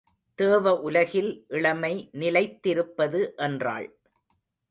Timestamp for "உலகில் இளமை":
0.79-2.09